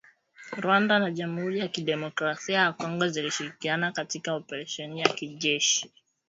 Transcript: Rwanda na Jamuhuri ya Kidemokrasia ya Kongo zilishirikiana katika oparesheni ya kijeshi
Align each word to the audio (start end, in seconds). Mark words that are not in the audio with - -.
Rwanda 0.63 0.99
na 0.99 1.11
Jamuhuri 1.11 1.59
ya 1.59 1.67
Kidemokrasia 1.67 2.59
ya 2.59 2.73
Kongo 2.73 3.07
zilishirikiana 3.07 3.91
katika 3.91 4.33
oparesheni 4.33 4.99
ya 5.01 5.09
kijeshi 5.09 5.91